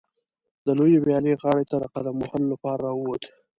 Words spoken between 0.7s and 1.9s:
لویې ویالې غاړې ته د